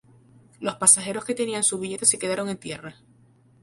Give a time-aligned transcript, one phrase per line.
[0.59, 2.95] Los pasajeros que tenían su billete se quedaron en tierra.